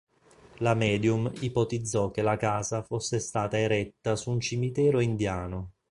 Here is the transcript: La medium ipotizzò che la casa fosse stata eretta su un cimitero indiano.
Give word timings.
La 0.61 0.73
medium 0.73 1.31
ipotizzò 1.41 2.09
che 2.09 2.23
la 2.23 2.35
casa 2.35 2.81
fosse 2.81 3.19
stata 3.19 3.59
eretta 3.59 4.15
su 4.15 4.31
un 4.31 4.39
cimitero 4.39 4.99
indiano. 4.99 5.73